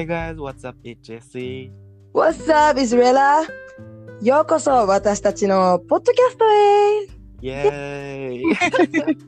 [0.00, 0.78] Hey guys, what's up?
[0.82, 1.70] It's Jesse.
[2.14, 3.42] What's up, Israela?
[4.22, 9.18] ようこそ私たちのポッドキャストへイェーイ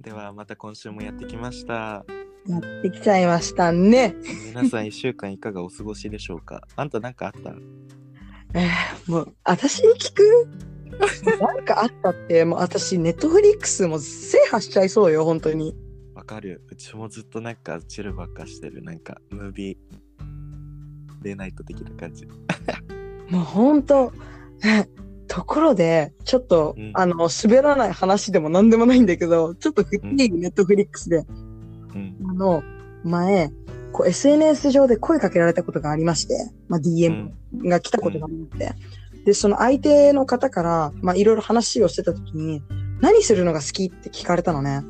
[0.00, 2.04] ではまた今週もやってきました。
[2.46, 4.14] やってきちゃいましたね。
[4.46, 6.62] 皆さん1週間いかがお過ごしでしょうか？
[6.76, 7.50] あんたなんかあった？
[8.54, 8.68] え
[9.08, 10.48] ーもう、私に聞く？
[11.42, 15.74] なんかあったって、もう私、ネットフリックスも制覇しちゃいそうよ、本当に。
[16.30, 18.84] わかるうちもずっとなんかチルばっかしてる。
[18.84, 19.76] なんかムービー、
[21.22, 22.24] デイナイト的な感じ。
[23.28, 24.12] もう本当、
[24.64, 24.86] え
[25.26, 31.26] ところで、ちょっと、うんあの、滑らない話でも何でもないんだけど、ちょっとフーネットフリックスで、
[31.94, 32.16] うん。
[32.28, 32.62] あの、
[33.02, 33.50] 前、
[33.90, 37.30] こう SNS 上で声かけられたことがありまして、まあ、DM
[37.64, 38.74] が来たことがあって、
[39.24, 42.62] で、その相手の方から、まあ、いろいろ話をしてた時に、
[43.00, 44.82] 何するのが好きって聞かれたのね。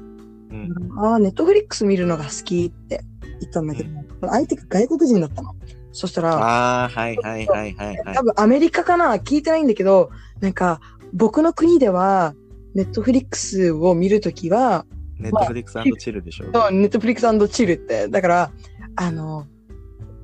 [0.51, 0.99] うん。
[0.99, 3.03] ああ、 Netflix 見るのが好きって
[3.41, 3.91] 言ったんだけど、
[4.29, 5.55] 相手が外国人だったの。
[5.93, 8.23] そしたら、ああ、はいはいはいはいはい多。
[8.23, 10.81] 分アメリカかな聞いてないんだけど、なんか、
[11.13, 12.35] 僕の国では、
[12.75, 14.87] Netflix を見るときは、
[15.19, 16.47] Netflix chill でしょ。
[16.53, 18.09] そう Netflix chill って。
[18.09, 18.53] だから、
[18.97, 19.47] あの、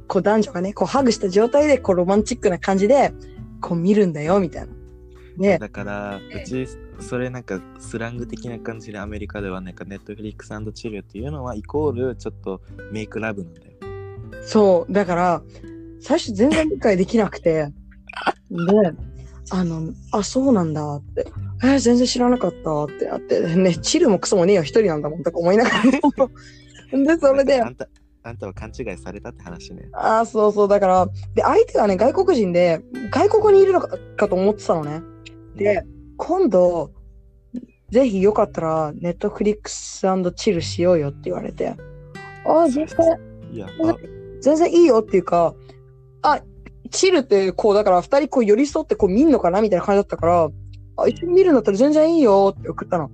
[0.08, 3.12] こう男女がね、こうハグした状態で、こうロマンチックな感じで、
[3.60, 4.72] こう見るんだよ、みたいな。
[5.38, 6.66] で、だから、うち、
[7.00, 13.66] それなんかスラング的な感じでアメリカではなんかネットフリックスチルっていうのはイコールちょっとメイクラブなんだよ。
[14.42, 15.42] そう、だから、
[16.00, 17.72] 最初全然理解できなくて、
[18.50, 18.92] で、
[19.50, 21.26] あの、あ、そうなんだって。
[21.62, 25.82] えー全然知らなかったってなって、ね、チルもクソもねえよ、一人なんだもんとか思いながら。
[25.84, 27.88] で、それであ、んた、
[28.22, 29.88] あんたは勘違いされたって話ね。
[29.92, 35.02] ああ、そうそう、だから、で、相手がね、外国人で、外国にいるのかかと思ってたのね。
[35.56, 35.82] で、
[36.16, 36.90] 今度、
[37.90, 40.02] ぜひよかったら、ネットフリックス
[40.34, 41.74] チルしようよって言われて、
[42.46, 42.96] ああ、全然、
[44.40, 45.54] 全然いいよっていうか、
[46.22, 46.40] あ、
[46.90, 50.50] チルってこう、だから二人こう寄り添ってこう見んのかなみたいな感じだったから、
[50.96, 53.10] あ、一緒に見るんだったら全然いいよって送ったの。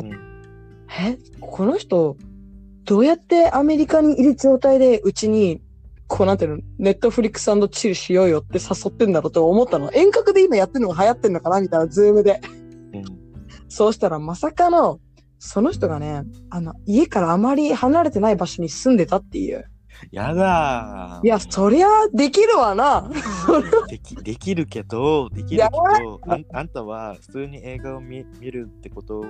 [0.00, 0.10] うん。
[0.10, 2.16] え、この人、
[2.84, 5.62] どうやってアメリカにいる状態でうちに、
[6.12, 9.90] こうなんていうの、 Netflix chill しようよって誘ってんだろうと思ったの。
[9.94, 12.38] 遠隔で今やってるのが流行ってんのかなみたいな、ズームで。
[12.92, 13.04] うん。
[13.70, 15.00] そうしたらまさかの、
[15.38, 19.64] その人がね、あの、家からあまり離れてない場所に住んでたっていう。
[20.10, 23.10] やだーいや、そりゃできるわな。
[23.88, 29.24] できできるけど、できるやけどあん、あんたは普通に映画を見見るってことを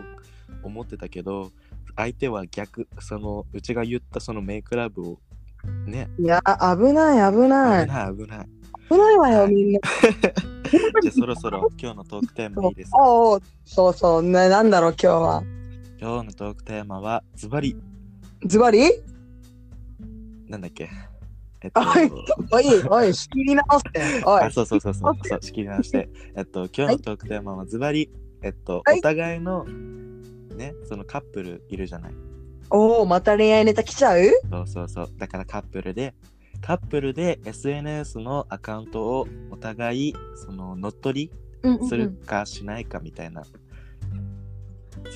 [0.64, 1.52] 思ってたけど、
[1.94, 5.18] 相手は逆、その、うちが言ったそのメイクラブを、
[5.86, 6.40] ね、いや、
[6.76, 7.86] 危ない、危ない。
[7.86, 8.48] 危ない危ない。
[8.90, 9.80] 危ないわよ、みんな。
[11.02, 12.98] じゃあそろそろ今日のトークテーマいいですか？
[13.00, 15.42] おうおうそうそう、ね、なんだろう、今日は。
[16.00, 17.76] 今日のトークテーマはズバリ
[18.46, 18.90] ズバリ？
[20.48, 20.88] なんだっけ？
[21.64, 24.00] えっと、おい、おい、おい、仕切り直して。
[24.26, 24.50] おいあ、。
[24.50, 26.08] そうそうそうそう、そう仕切り直して。
[26.36, 28.10] えっと、今日のトークテーマはズバリ、
[28.42, 32.14] えっと、はいお互いの、ね、そのカップルいるじゃない？
[32.74, 34.22] おお、また恋愛ネタ来ちゃう？
[34.50, 35.08] そうそうそう。
[35.18, 36.14] だからカップルで、
[36.60, 41.30] カップルで SNS のアカウントをお互い、その、乗っ取
[41.62, 43.42] うんりするかしないかみたいな、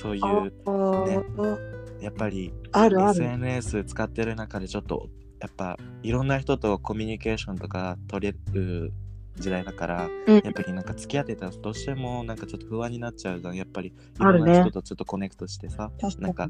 [0.01, 2.53] そういう、あねーやっぱり。
[2.75, 5.09] SNS 使ってる中でちょっと
[5.39, 8.93] やっぱいろんな人とコミュニケーションとか取れる
[9.39, 16.49] 時代だから、うんやっぱりなんか付き合ってたとしてもなんかちょっと不安になっちゃうじゃんやっぱりいろあるねんな人とちょっとコネクトしてさ、確かになんか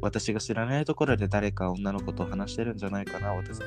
[0.00, 3.60] 私が知らないところで誰か女の子と話してるんじゃないかな私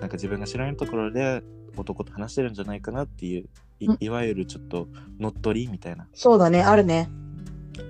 [0.00, 1.42] なんか自分が知らないところで
[1.76, 3.48] 男と話してるんじゃないかなっていう
[3.80, 4.88] いうんいわゆるちょっと
[5.18, 7.08] 乗っ取りみたいなそうだね、あるね。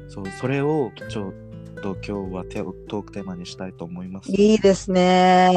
[0.08, 1.32] そうそれをちょっ
[1.80, 4.30] と今日はテトークテーマにしたいと思います。
[4.32, 5.50] いいですね。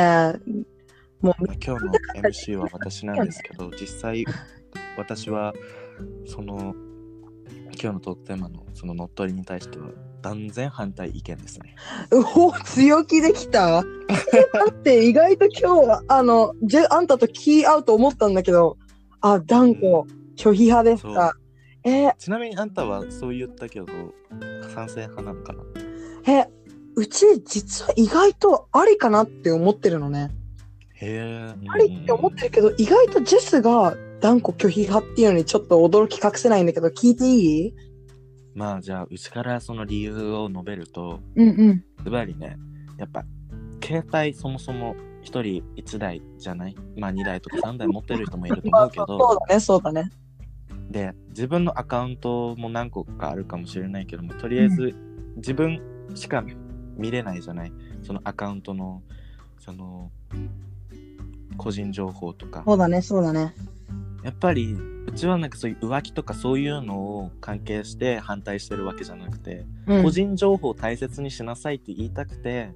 [1.22, 4.25] もう、まあ今日の MC は私なんですけど、実際
[4.97, 5.53] 私は
[6.25, 6.75] その
[7.81, 9.87] 今日のトークテーマのその乗っ取りに対しては
[10.22, 11.76] 断然反対意見ですね。
[12.11, 13.81] うお強気できた？
[13.81, 13.84] だ
[14.70, 18.78] って意外と今日は、あの、じゃあんたと気合うと思ったんだけど、
[19.22, 20.03] あ、断固、
[20.35, 21.34] 拒否派ですか？
[21.85, 22.08] え？
[22.09, 23.87] ーちなみにあんたはそう言ったけど
[24.73, 25.64] 賛成派なのかな？
[26.28, 26.49] え、
[26.96, 30.32] うち実は意外とありかなって思ってるのね。
[30.96, 31.70] へえ。
[31.70, 37.74] ありって思ってるけど、意外とジェスが断固拒否派っていうのにちょっと驚き隠せないんだけど、聞いていい？
[38.56, 41.84] まあじゃあうちからその理由を述べるとうんうん。
[42.04, 42.58] ズバリね
[42.98, 43.24] やっぱ
[43.84, 46.76] 携帯そもそも一人一台じゃない？
[46.98, 50.12] まあ二台とか三台持ってる人もいるとまあ思うけど そうだね、そうだね。
[50.90, 54.96] で自分のアカウントも何個かあるかもしれないけどもとりあえず
[55.38, 55.80] 自分
[56.16, 56.44] しか
[56.98, 57.72] 見れないじゃない？
[58.02, 59.04] そのアカウントの
[59.60, 60.12] その
[61.58, 63.54] 個人情報とかそうだね、そうだね。
[64.24, 70.04] やっぱりうちはなんかそういう浮気とかそういうのを関係して反対してるわけじゃなくて、うん。
[70.04, 72.72] 個人情報を大切にしなさいって言いたくて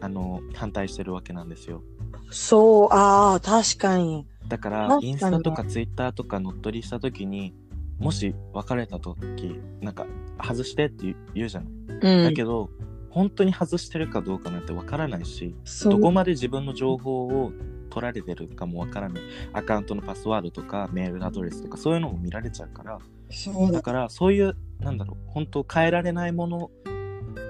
[0.00, 1.82] あの反対してるわけなんですよ。
[2.30, 4.26] そう、ああ、確かに。
[4.48, 7.54] だからインスタとかツイッターとか乗っ取りした時に
[8.00, 10.06] もし別れた時なんか
[10.42, 11.70] 外してって言うじゃない、
[12.02, 12.24] うん。
[12.24, 12.70] だけど
[13.10, 15.54] 本当に外してるかどうかなんてわからないし
[15.84, 17.52] どこまで自分の情報を
[17.90, 19.22] 取られてるかもわからない
[19.52, 22.98] アカウントのパスワードとかメールアドレスとかそういうのも見られちゃうから
[23.30, 23.78] そうだ。
[23.78, 26.70] だからそういうなんだろう本当変えられないもの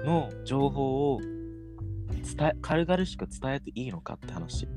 [0.05, 4.67] の情報を伝え軽々しく伝えていいのかって話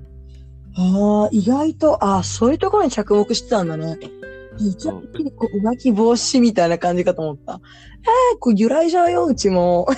[0.76, 3.96] ああ、意外と、ああ、そういうところに着目してたんだね。
[4.58, 7.60] 一応、結構浮気防止みたいな感じかと思った。
[8.02, 9.86] えー、こう揺らいじゃうよ、うちも。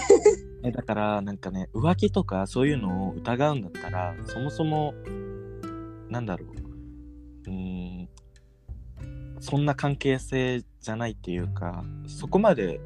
[0.66, 4.94] えだからなんかね浮気とかそういうのを疑うんだったらそもそも
[6.16, 7.50] なんだろう。
[7.50, 8.08] うーん。
[9.40, 12.80] そんな関係性じゃないっていうかそこまで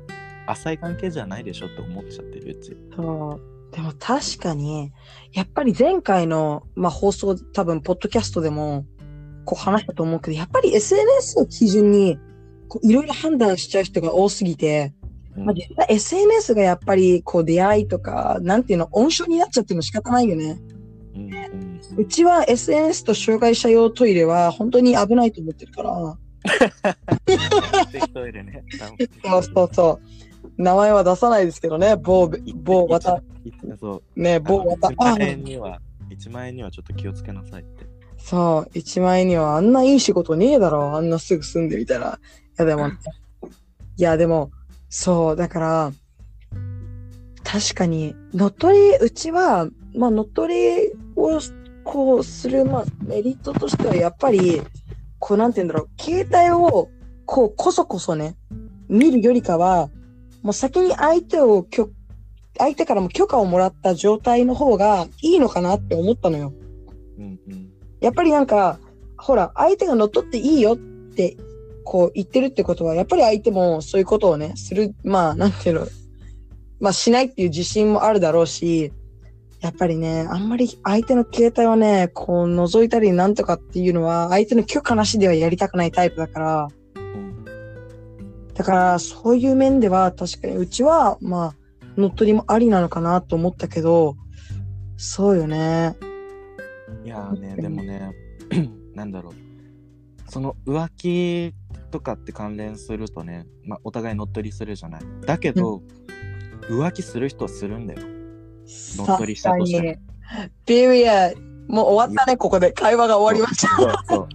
[0.46, 2.76] 浅い関係じゃないでしょって思っちゃってるうち。
[2.96, 3.74] そう。
[3.74, 4.90] でも確かに、
[5.32, 8.84] やっぱり前回の、まあ、放送、多分、ポッドキャストでも、
[9.44, 12.18] こう話したと思うけど、やっぱり SNS を基準に、
[12.68, 14.92] こういろいろ判断しちゃう人が多すぎて、
[15.36, 15.44] うん。
[15.44, 20.58] まあ、実際 SNS がやっぱり、こう出会いとか、なんていうの、温床になっちゃってるの仕方ないよね。
[21.14, 26.18] うんうんうちは SNS と障害者用トイレは本当に危ないと思ってるから。
[28.14, 28.64] トイレね
[29.24, 30.62] そうそうそう。
[30.62, 33.22] 名前は出さないですけどね、某、某、わた、
[34.16, 34.88] ね、 某わた。
[34.88, 35.80] 1あ万円には
[36.10, 37.86] 1万円にはちょっと気をつけなさいって
[38.18, 42.18] そう、1万円にはあんないい仕事ねえだろ、あんなすぐ住んでみたいな。
[42.58, 42.88] いやでも、
[43.96, 44.50] いやでも、
[44.88, 45.92] そう、だから、
[47.42, 51.40] 確かに、乗っ取り、うちは、まあ乗っ取りを、
[51.84, 54.62] こうする、まあメリットとしてはやっぱり、
[55.18, 56.88] こうなんて言うんだろう、携帯を、
[57.26, 58.36] こう、こそこそね、
[58.88, 59.90] 見るよりかは、
[60.42, 61.90] もう先に相手をきょ、
[62.58, 66.52] 相手からも許可をもらった状態の方がいいのかなって思ったのよ。
[67.18, 68.80] うんうんやっぱりなんか、
[69.18, 71.36] ほら、相手が乗っ取っていいよって、
[71.84, 75.86] こう言ってるってことは、やっぱり相手もそういうことをね、する、まあ、なんていうの、
[76.80, 78.92] まあ、しないっていう自信もあるだろうし、
[79.60, 87.44] やっぱりね、あんまり相手の携帯をね、こう覗いたりなんとかっていうのは、相手の許可なしではやりたくないタイプだから、うん
[88.54, 91.54] だから、そういう面では、確かにうちは、まあ、
[91.96, 94.16] 乗っ取りもありなのかなと思ったけど、
[94.96, 95.96] そうよね。
[97.04, 98.12] いやーね、でもね、
[98.94, 99.34] なんだろう。
[100.30, 101.54] その浮気
[101.90, 105.02] とかって関連するとね、まあ、お互い乗っ取りするじゃない。
[105.26, 105.82] だけど、
[106.68, 108.19] 浮気する人はするんだよ。
[108.96, 110.50] 乗っ取りしたとしても確かに。
[110.66, 111.32] ピリア、
[111.68, 112.72] もう終わったね、ここで。
[112.72, 113.76] 会話が終わりました。
[113.76, 114.28] そうそ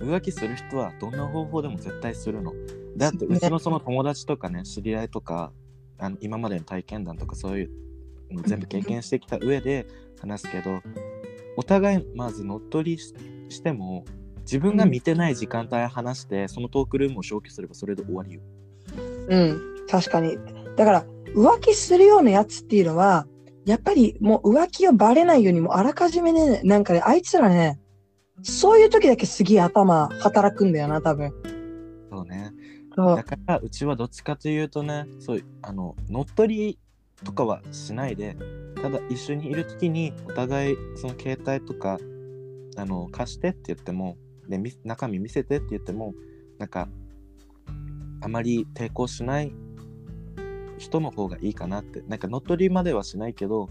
[0.00, 0.04] う。
[0.04, 2.52] 浮気する人はどんな方法でも絶対するの。
[2.96, 5.52] だって、うちのその友達とかね、知り合いとか、
[5.98, 7.70] あの今までの体験談とかそういう
[8.30, 9.86] の全部経験してきた上で
[10.20, 10.80] 話すけど、
[11.56, 13.12] お互いまず乗っ取りし
[13.48, 14.04] しても、
[14.40, 18.40] 自分が見てない時間帯話して、そのトークルームを消去すればそれで終わりよ。
[19.28, 20.38] うん、確かに。
[20.76, 23.26] だから、浮気するようなやつっていうのは、
[23.68, 27.78] やっぱりもう浮気をバレないようにもうあらかじめね、なんかね、あいつらね、
[28.42, 31.34] そういう時だけすげえ頭働くんだよな、多分。
[32.10, 32.50] そうね。
[32.96, 36.78] そうだから、うちはどっちかというとね、そうあの、乗っ取り
[37.22, 38.38] とかはしないで、
[38.80, 41.98] ただ一緒にいるときに、お互い、その携帯とか、
[42.78, 44.16] あの、貸してって言っても、
[44.48, 46.14] で、み中身見せてって言っても、
[46.58, 46.88] なんか、
[48.22, 49.52] あまり抵抗しない
[50.78, 53.68] 人の方がいいかなって、なんか乗っ取りまではしないけど、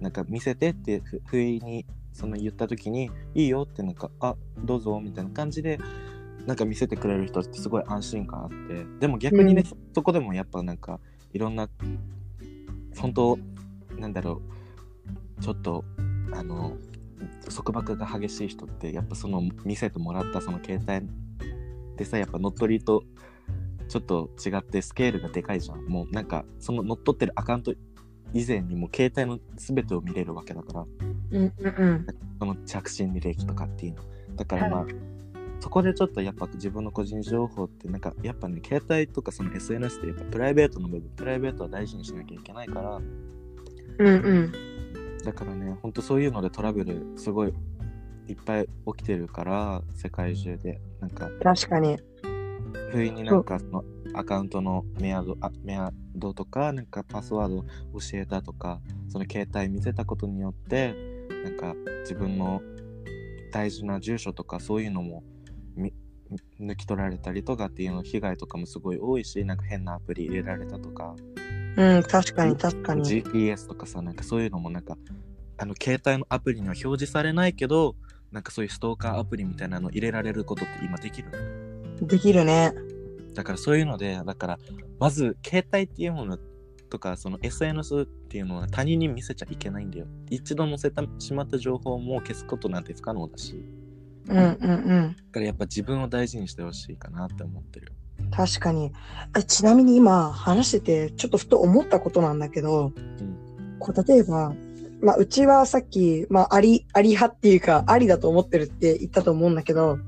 [0.00, 5.78] なんか見せてってふ不意にその言った時にいいよってなんかあどうぞみたいな感じで
[6.46, 8.86] なんか見せてくれる人ってすごい安心感あって。
[9.00, 9.68] でも逆にね、うん。
[9.68, 11.00] そそこでもやっぱなんか
[11.32, 11.68] いろんな
[12.98, 13.38] 本当
[13.98, 14.40] なんだろ
[15.38, 15.84] うちょっと
[16.32, 16.76] あの
[17.54, 21.08] 束縛が激しい人ってやっぱその見せてもらったその携帯
[21.96, 23.04] でさやっぱ乗っ取りと
[23.88, 27.72] ちょっと違ってスケールがでかいじゃんもうなんかその乗っ取ってるアカウント
[28.34, 30.86] 以前にも携帯の全てを見れるわけだから
[31.30, 32.06] うんうんうん。
[32.38, 34.02] その着信履歴とかっていうの
[34.36, 34.86] だからまあ、
[35.58, 43.00] そこでちょっとやっぱ自分の個人情報ってなんかやっぱね携帯とかその SNS ってやっぱプライベートの部分プライベートは大事にしなきゃいけないから
[43.98, 44.52] うんうん。
[45.24, 47.52] だからねほんとそういうのでトラブルすごい
[48.28, 51.98] いっぱい起きてるから世界中でなんか確かに。
[52.90, 53.84] 不意になんかその
[54.14, 57.68] アカウントのメアドあメアドとかなんかパスワード教
[58.14, 60.94] えたとかその携帯見せたことによって
[61.44, 62.60] なんか自分の
[63.52, 65.22] 大事な住所とかそういうのも
[65.76, 65.92] み
[66.60, 71.14] 抜き取られたりとかっていうの被害とかもすごい多いしなんか変なアプリ入れられたとか。
[71.76, 73.02] うん、確かに確かに。
[73.02, 74.98] GPS とかさなんかそういうのもなんか
[75.58, 77.94] あの携帯のアプリには表示されないけど
[78.32, 81.67] なんかそういうストーカーアプリみたいなの入れられることって今できるの？
[82.08, 82.72] できるね。
[83.34, 84.58] だからそういうのでだから
[84.98, 86.38] まず携帯っていうもの
[86.90, 93.62] とかその SNS っていうのは他人に見せちゃいけないんだよ一度載せてしまった情報も消すことなんて不可能だし
[94.28, 95.16] うんうんうん。
[95.16, 97.92] だからやっぱ自分を大事にしてほしいかなって思ってる
[98.30, 98.92] 確かに。
[99.36, 102.92] えちなみに今話してて、ちょっとふと思ったことなんだけど、
[103.78, 104.52] こう例えば、
[105.00, 110.07] まあ、うちはさっき、まあ、あり、あり派っていうか、ありだと思ってるって言ったと思うんだけど、うん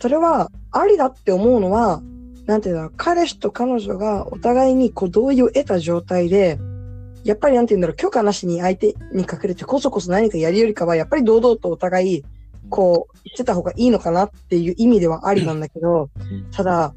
[0.00, 2.02] それは、ありだって思うのは、
[2.46, 6.58] なんていうんだろう、彼氏と彼女がお互いにこう同意を得た状態で、
[7.22, 12.24] やっぱりなんていうんだろう、許可なしに相手に隠れてこそこそ何かやるよりかは、やっぱり堂々とお互い、
[12.68, 16.94] こう、言ってた方がいいのかなっていう意味ではありなんだけど、うんただ、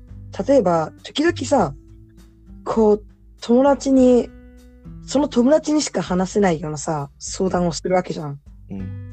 [0.48, 1.74] 例えば、時々さ、
[2.66, 3.04] こう、
[3.42, 4.30] 友達に、
[5.06, 8.40] その友達にしか話せないようなさ、相談をするわけじゃん。
[8.70, 9.08] うん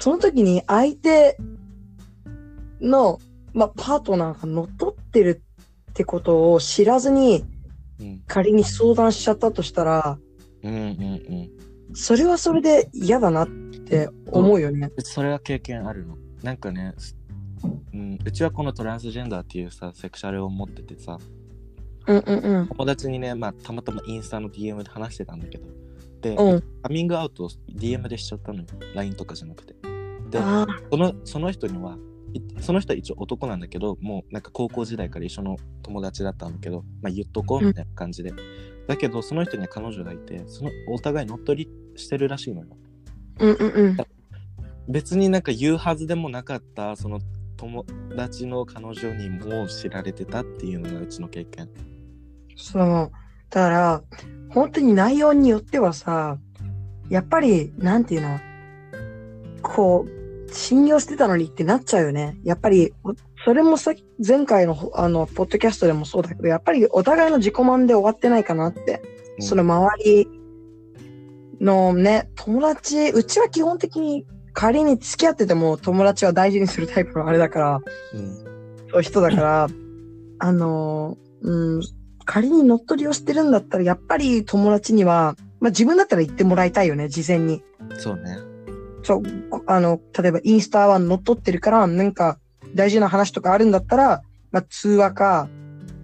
[0.00, 1.36] その時に相手
[2.80, 3.18] の、
[3.54, 5.42] まあ、パートナーが乗っ取ってる
[5.90, 7.44] ってことを知らずに
[8.00, 8.22] うん。
[8.26, 10.18] 仮に相談しちゃったとしたら、
[10.62, 11.94] うんうんうん。
[11.94, 14.90] それはそれで嫌だなって思うよね。
[14.98, 16.16] それは経験あるの？
[16.42, 17.16] なんかね、す
[17.92, 21.18] うん、うちはこのトランスジェンダーっていうさセクシャルを持っててさ。
[22.06, 22.68] うんうんうん。
[22.68, 25.66] 友達にね、まあ、たまたまインスタの DM で話してたんだけど。
[26.20, 26.60] で、うん。
[26.82, 28.66] カミングアウトを DM でしちゃったのよ。
[28.94, 29.74] LINE とかじゃなくて。
[30.30, 30.38] で
[30.90, 31.98] そのその人にはい
[32.60, 38.32] その人は一応男なんだけどもうなんか高校時代から一緒の友達だったんだけど、まあ、言っとこうみたいな感じで、
[38.86, 42.76] だけどその人には彼女がいてそのお互い乗っ取りしてるらしいのよ
[43.40, 43.96] うんうんうん。
[44.88, 47.20] 別になんか言うはずでもなかったその
[47.56, 47.84] 友
[48.16, 51.68] 達の彼女にも知られてたっていうのがうちの経験
[52.56, 53.12] そう。
[53.50, 54.02] だから、
[54.50, 56.38] 本当に内容によってはさ、
[57.08, 58.38] やっぱり、なんていうの、
[59.62, 60.17] こう、
[60.52, 62.38] 信用してたのにってなっちゃうよね。
[62.44, 63.14] やっぱり、お
[63.44, 63.92] それもさ、
[64.26, 69.02] 前回の、あの、ポッドキャストでもそうだけど、やっぱりお互いの自己満で終わってないかなって。
[69.14, 70.28] うんその周り
[71.60, 77.80] のね、友達、うちは基本的に仮に付き合ってても友達は大事にするタイプのあれだから、
[78.14, 78.48] うん
[78.90, 79.68] そういう人だから、
[80.40, 81.82] あのー、うん、
[82.24, 87.62] 仮に乗っ取りをしてるんだったら、やっぱり友達には、まあ自分だったら言ってもらいたいよね、事前に。
[87.98, 88.38] そうね
[89.02, 89.22] そう、
[89.66, 92.38] あの、例えばインスタは乗っ取ってるから、なんか
[92.74, 95.48] 大事な話とかあるんだったら、まあ通話か、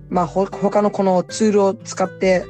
[0.09, 2.45] まあほ他のこのツールを使って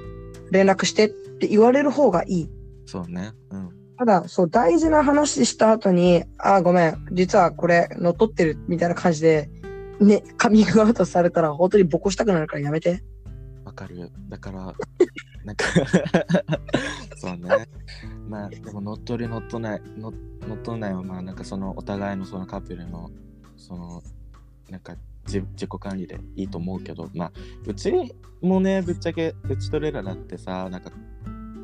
[0.50, 2.50] 連絡してって言われる方がいい。
[2.86, 9.48] そうねうんただ、そう、大事な話した後に、あー、ごめん、実はこれ乗っ取ってるみたいな感じで、
[10.00, 13.04] ね、カミングアウトされたら本当にボコしたくなるからやめて。
[13.64, 14.74] わかるだから
[15.44, 15.64] なんか
[17.16, 17.66] そうね
[18.28, 20.12] まあでも乗っ取り乗っ取ない乗
[20.46, 23.10] 乗っ取んないはまあなんかそのお互いのそのカップルの
[23.56, 24.02] その
[24.70, 27.32] なんか自自己管理でいいと思うけどまあ
[27.66, 27.92] うち
[28.40, 30.90] もねぶっちゃけうちとレラだってさなんか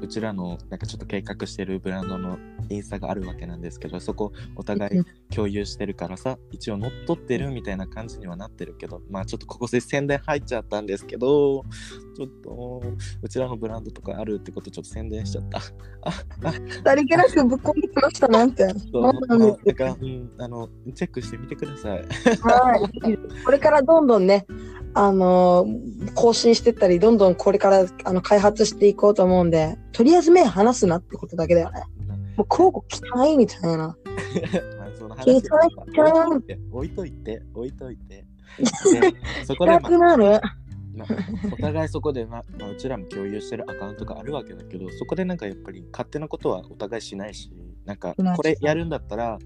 [0.03, 2.39] うちらのなんかちょっと計画してるブランドの
[2.71, 11.65] インスタがあるわけなんですけどそこお互い共有してるからさ一応乗っ取ってるみたいな感じにはなってるけどまあちょっとここで宣伝入っちゃったんですけど
[12.21, 12.83] ちょっと
[13.23, 15.59] うちらのブランドとかあるってことちょっと宣伝しちゃった。
[15.59, 15.63] あ
[16.45, 16.53] あ
[16.85, 18.69] さりげなくぶっ込んできましたなんて。
[18.93, 19.13] そう。
[19.27, 22.03] なんでから、うん、あのチェックしてみてください。
[22.43, 22.77] は
[23.09, 23.17] い。
[23.43, 24.45] これからどんどんね、
[24.93, 31.85] あのー更新してったり、どんどんこれからあの開発していこうと思うんで、とりあえず目離すなってことだけだよね。
[32.37, 33.97] もう広告汚いみたいな。
[34.77, 38.27] まあその聞いてない置いといて置いといて置いといて。
[38.61, 39.99] でそこで、ま汚く
[40.95, 41.09] まあ、
[41.53, 47.51] お互いそこで、ままあ、うちらも共有してるアカウントがあるわけだけどそこでなんかやっぱり勝手なことはお互いしないし
[47.85, 49.39] なんかこれやるんだったら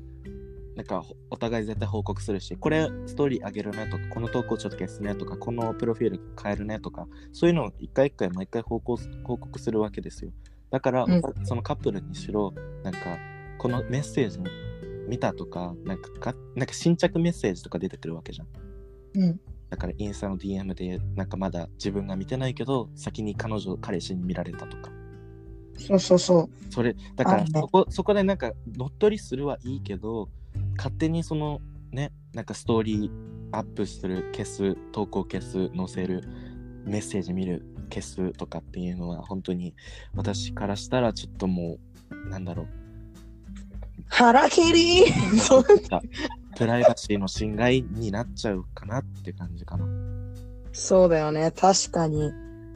[0.77, 10.33] なんかほお互い絶対報告するしこれストーリー上げるねとかこの投稿ちょっと消すねとかこのプロフィール変えるねとかそういうのを一回一回毎回報告報告するわけですよ。
[10.71, 13.01] だから、うんそのカップルにしろなんか
[13.59, 14.41] このメッセージ
[15.07, 18.49] 見たとかなんかかなんか新着メッセージとか出てくるわけじゃん。
[19.23, 19.41] うん。
[19.75, 24.93] だからインスタの DM でなんかまだ自分が見てないけど先に彼女彼氏に見られたとか。
[25.77, 26.73] そうそうそう。
[26.73, 30.29] それだからそこそこでなんか乗っ取りするはいいけど
[30.77, 33.11] 勝手にそのねなんかストーリー
[33.51, 36.23] アップする消す投稿消す載せる
[36.85, 39.75] メッセージ見る消すとかっていうのは本当に
[40.15, 41.79] 私からしたらちょっとも
[42.27, 42.69] うなんだろう。
[44.07, 45.11] 腹切り。
[45.41, 45.65] そう
[46.57, 49.87] プライバシーの侵害になっちゃうかなって感じかな。
[50.73, 51.53] そうだよね。
[51.53, 52.33] 確かに。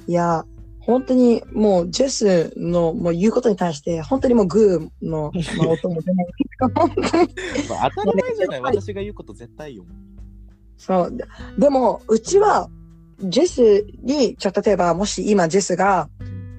[0.07, 0.45] いや、
[0.81, 6.27] 本当にもうジェスのもう言うことに対して、本当にもうグーの、まあ、 音も出ない。
[6.61, 9.85] 本当たり前じゃない、私が言うこと絶対よ。
[10.79, 11.17] そう。
[11.17, 11.25] で
[11.59, 12.71] でも、うちは、
[13.21, 16.09] ジェスに、ちょっと例えば、もし今ジェスが、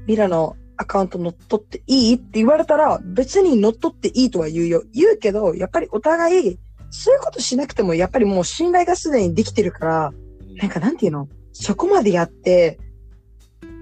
[0.06, 4.84] ミラのアカウント乗っ取っていいって言われたら、別に乗っ取っていいとは言うよ。
[4.94, 6.60] 言うけど、やっぱりお互い、
[6.92, 10.14] そういうことしなくても、やっぱりもう信頼がすでにできてるから、
[10.56, 11.28] なんかなんていうの？
[11.54, 12.80] そこまでやって、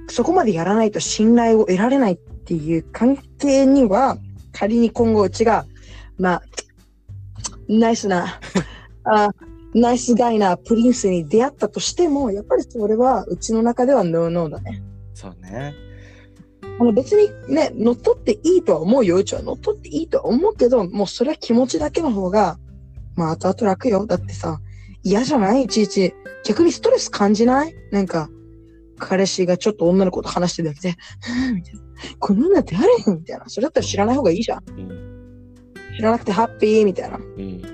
[0.09, 4.17] そこまでやらないと信頼を得られないっていう関係には、
[4.51, 5.65] 仮に今後うちが、
[6.17, 6.43] まあ、
[7.67, 8.39] ナイスな、
[9.03, 9.29] あ
[9.73, 14.81] ナイスガイなプリンスに出会ったとしても、やっぱりそれはうちの中ではノーノーだね。
[15.13, 15.73] そうね。
[16.79, 19.17] あの別にね、乗っ取っていいとは思うよ。
[19.17, 22.57] うちは乗っ取っていいとは思うけど、もうそれは気持ちだけの方が、
[23.17, 24.05] まあ後々楽よ。
[24.05, 24.61] だってさ、
[25.03, 25.63] 嫌じゃない？
[25.63, 26.13] いちいち。
[26.45, 27.73] 逆にストレス感じない？
[27.91, 28.29] なんか、
[28.99, 30.95] 彼氏がちょっと女の子と話してるだけで、
[31.53, 31.81] みたいな。
[32.19, 33.45] この女誰みたいな。
[33.47, 34.63] それだったら知らない方がいいじゃん。
[34.69, 35.73] うん。
[35.97, 37.17] 知らなくてハッピーみたいな。
[37.17, 37.61] うん。
[37.61, 37.71] なん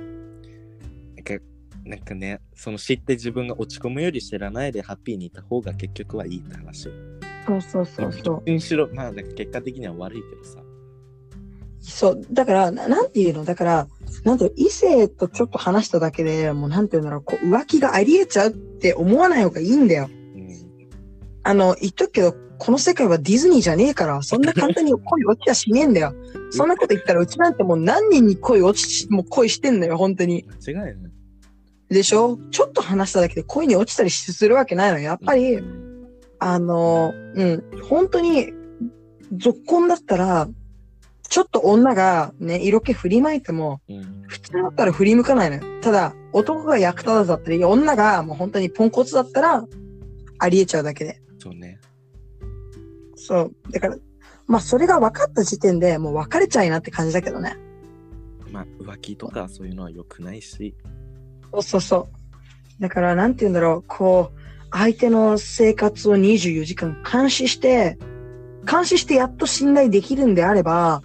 [1.23, 1.43] か、
[1.83, 6.89] なんかね、その知って自分が落ち込むより知らないでハッピーにいた方が結局はいいって話。
[7.45, 8.49] そうそうそうそう。
[8.49, 10.62] むしろ、まあ、なんか結果的には悪いけどさ。
[11.85, 12.21] そう。
[12.31, 13.43] だから、ななんていうの？
[13.43, 13.87] だから、
[14.23, 14.55] なんていうの？
[14.55, 20.09] 異性とちょっと話しただけでもうなんていうんだろう、こう浮気があり得ちゃうって思わない方がいいんだよ。
[20.09, 20.49] うん。
[21.43, 26.13] あの、言っとくけど、この世界はディズニーじゃねえから、そんな簡単に恋落ちはしねえんだよ。
[26.51, 30.45] そんなこと言ったら、うちなんてもう何人に恋落ち、もう恋してんのよ、本当に。
[30.65, 30.95] 間違いない。
[31.89, 32.39] でしょ？
[32.51, 35.03] ちょっと話しただけで恋に落ちたりするわけないのよ。
[35.03, 35.83] やっぱり、うん
[36.39, 38.51] あの、うん、本当に、
[39.31, 40.49] 続婚だったら、
[41.33, 44.23] ちょっと女がね、色気振りまいても、うん。
[44.27, 45.81] 普通だったら振り向かないのよ。
[45.81, 49.65] ただ、男が役立たずだったり、女がもう本当にポンコツだったら、
[50.37, 51.23] ありえちゃうだけで。
[51.39, 51.79] そうね。
[53.15, 53.51] そう。
[53.71, 53.97] だから、
[54.45, 57.57] まあそれが分かった時点でもう別れちゃいなって感じだけどね。
[58.51, 60.75] まあ、浮気とかそういうのは良くないし。
[61.51, 62.07] そうそうそ
[62.77, 62.79] う。
[62.79, 67.97] だから、なんて言うんだろう、こう、相手の生活を24時間監視して、
[68.69, 71.01] 監視してやっと信頼できるんであれば、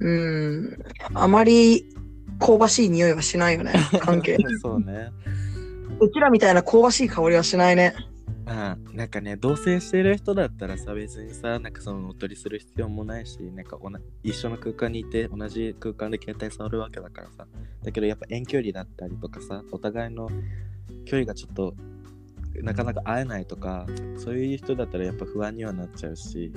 [0.00, 1.84] うーん、あまり
[2.38, 4.36] 香ばしい匂いはしないよね、 関係。
[4.60, 5.10] そうね。
[6.00, 7.94] うちらみたいな香ばしい香りはしないね。
[8.44, 17.46] まあ、なんかね、同棲してる人だったらさ、別にさ、なんかその乗っ取りする必要もないし、なんかおな一緒の空間にいて、同じ空間で携帯触るわけだからさ。
[17.82, 20.28] だけどやっぱ遠距離だったりとかさ、お互いの
[21.06, 21.74] 距離がちょっと
[22.62, 26.52] なかなか会えないとか、そういう人だったらやっぱ不安にはなっちゃうし、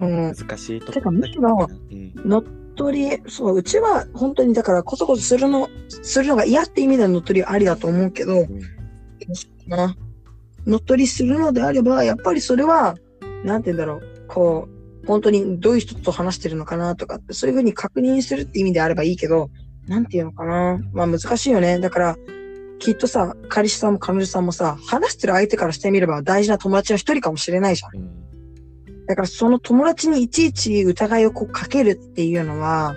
[0.00, 0.34] うん。
[0.34, 2.44] 難しいとてかころだけどむね、乗っ
[2.76, 8.60] 取り、そう、うちは本当にだからこそこそするの、するのが嫌って意味での乗っ取りはありだと思うけど、うん。
[9.66, 9.96] な。
[10.66, 12.96] 乗っ取りするのであれば、やっぱりそれは、
[13.44, 14.68] なんて言うんだろう、こ
[15.02, 19.50] う、本当にどういう人と話してるのかなとかって、そういうふうに確認するって意味であればいいけど、
[19.86, 20.78] なんていうのかな。
[20.92, 21.78] まあ難しいよね。
[21.78, 22.16] だから、
[22.78, 28.25] きっとさ、彼氏さんも彼女さんもさ、話してる相手からしてみれば大事な友達の一人かもしれないじゃん。
[29.06, 32.94] だからその友達にいちいち疑いをこうかけるっていうのは、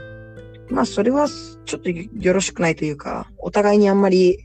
[0.69, 1.28] まあそれは
[1.65, 4.39] ちょっとよろしくないというか、お互いにあんまり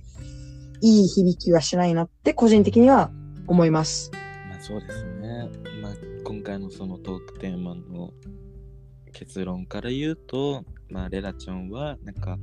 [0.80, 3.10] いい響きはしないなって個人的には
[3.46, 4.10] 思います。
[4.50, 5.48] まあそうですね。
[5.82, 8.12] まあ今回のそのトークテーマの
[9.12, 12.38] 結論から言うと、まあレラちゃんはなんか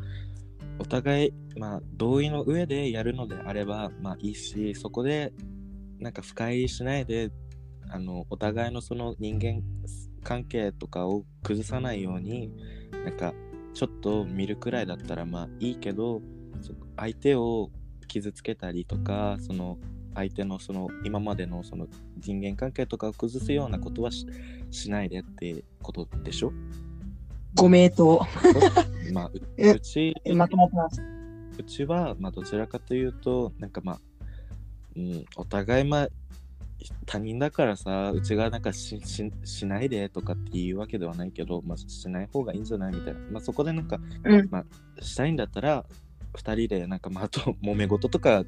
[0.79, 5.31] お互いまあ同意の上でやるのであればまあいいし、そこで
[5.99, 7.29] なんか深入りしないで
[7.91, 9.62] あのお互いのその人間
[10.23, 12.51] 関係とかを崩さないように
[13.06, 13.34] なんか
[13.73, 16.21] ちょっと見るくらいだったらまあいいけど
[16.62, 17.69] そ相手を
[18.08, 19.77] 傷つけたりとかその
[20.13, 24.25] 相手のその今までのその人間関係とかを崩すようなことはし
[24.69, 26.51] しないでってことでしょ？
[27.56, 28.25] ご名答。
[29.13, 31.01] まあ うちまとまってます。
[31.60, 34.01] うちは、まあ、どちらかというと、なんかまあ、
[34.95, 36.08] うん、お互い、まあ、
[37.06, 39.00] 他人だからさ、うちがなんかし
[39.65, 43.20] ないでとかっていうわけではないけど、まあ、しない方がいいんじゃないみたいな。
[43.32, 44.65] まあ、そこでなんか、うんまあ、
[45.02, 45.86] したいんだったら、
[46.36, 48.44] 二人でなんか、まあ、あと、揉め事とか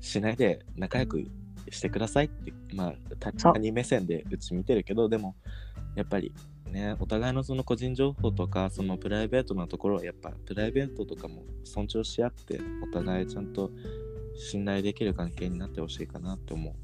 [0.00, 1.24] しないで仲良く
[1.70, 5.34] してくださいって、まあ、他人目線でうち見てるけど、でも、
[5.94, 6.32] やっぱり、
[6.70, 13.70] ね、お互いのその個人情報とかそのプライベートなところはやっぱプライベートとかも尊重し合ってお互いちゃんと
[14.36, 16.74] 信頼できる関係になってほしいかなって思う。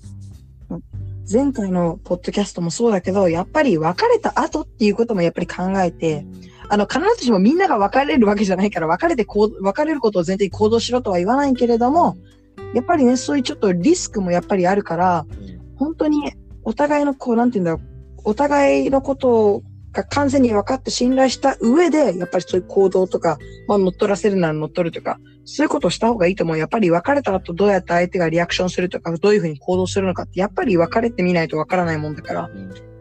[1.30, 6.26] 前回のポッドキャストもそうだけど、やっぱり別れた後っていうこともやっぱり考えて、
[6.68, 12.16] あの、必ずしもみんなが別れるわけじゃないから、別れてこう、別れることを前提に行動しろとは言わないけれども、
[12.74, 15.76] やっぱりね、そういうちょっとリスクもやっぱりあるから、うん。
[15.76, 16.32] 本当に
[16.64, 26.58] お互いのこう、なんて言うんだろう、お互いのことが完全に分かって信頼した上で、やっぱりそういう行動とか、まあ乗っ取らせるなら乗っ取るとか、そういうことをした方がいいと思う。
[26.58, 32.92] やっぱり別れた後どうやって相手がリアクションするとか、どういうふうに行動するのかって、やっぱり別れてみないと分からないもんだから、うん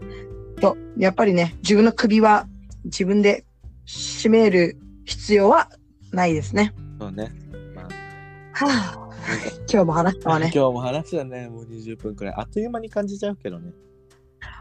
[0.62, 2.48] と、やっぱりね、自分の首は
[2.86, 3.46] 自分で
[3.88, 5.70] 締める必要は
[6.12, 6.74] ないですね。
[7.00, 7.34] そうね。
[7.76, 10.52] まあ、はぁ、なんか 今日も話したわね。
[10.54, 11.50] 今日も話だね。
[11.50, 12.34] もう20分くらい。
[12.38, 13.72] あっという間に感じちゃうけどね。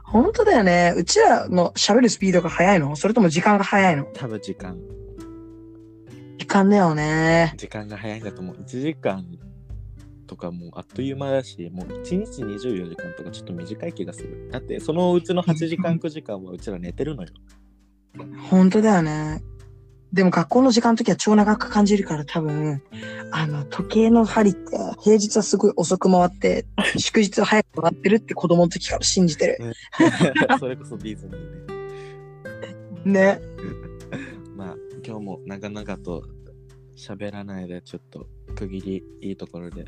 [0.04, 0.92] 本当だよね。
[0.96, 2.96] うちらの喋るスピードが速いの？
[2.96, 4.04] それとも時間が速いの？
[4.04, 4.76] 多分時間、
[6.38, 7.54] 時間だよね。
[7.56, 8.56] 時間が早いんだと思う。
[8.56, 9.24] 1時間
[10.26, 14.48] とかもうあっという間だし、もう1日24時間とかちょっと短い気がする。
[14.50, 17.28] だってそのうちの8時間 9時間はうちら寝てるのよ。
[18.50, 19.40] 本当だよね。
[20.12, 22.82] でも学校の時間の時は超長く感じるから多分、
[23.30, 26.66] あの、時計の針って平日はすごい遅く回って、
[26.98, 29.58] 祝日は早く回ってるって子供の時から信じてる。
[30.58, 33.38] それこそディズニーね。
[33.38, 33.40] ね。
[34.56, 36.24] まあ今日も長々と
[36.96, 39.84] 喋らないでちょっと区切りいいところで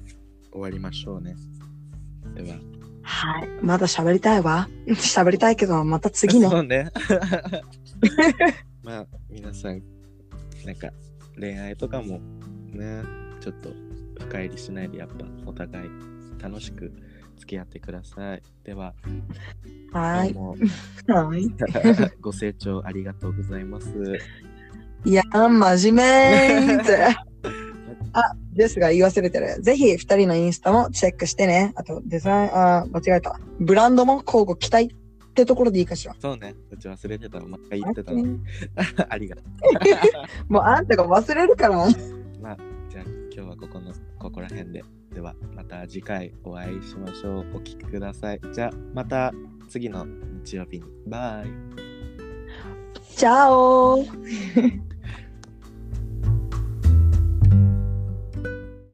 [0.53, 1.35] 終わりましょうね。
[2.37, 2.59] では。
[3.03, 3.49] はい。
[3.61, 4.69] まだ喋りたいわ。
[4.87, 6.49] 喋りたいけど、また次ね。
[6.49, 6.93] そうね。
[8.85, 9.83] まあ皆さん
[10.65, 10.91] なんか
[11.39, 12.21] 恋愛とかも
[12.73, 13.03] ね
[13.41, 13.71] ちょっと
[14.19, 15.91] 深入りしないでやっぱお互い
[16.41, 16.93] 楽しく
[17.39, 18.43] 付き合ってください。
[18.63, 18.95] では、
[19.93, 20.33] はい。
[22.21, 23.89] ご清聴ありがとうございます。
[25.05, 27.09] いや、真面目って。
[28.15, 29.61] あ、ですが言い忘れてる。
[29.63, 31.73] ぜひ二人のインスタもチェックしてね。
[31.75, 33.41] あとデザイン、あ、間違えた。
[33.59, 34.95] ブランドも交互期待
[35.33, 36.15] ってところでいいかしら。
[36.21, 38.23] そうね、うち忘れてたの、また言ってたの。
[39.09, 39.45] ありがとう。
[40.53, 41.77] もうあんたが忘れるから。
[41.79, 41.89] まあ、
[42.91, 44.85] じゃあ今日はここの、ここら辺で。
[45.15, 47.39] では、また次回お会いしましょう。
[47.39, 48.41] お聞きください。
[48.53, 49.33] じゃあ、また
[49.69, 50.07] 次の
[50.45, 50.85] 日曜日に。
[51.07, 51.51] バイ。
[53.17, 54.05] チャオ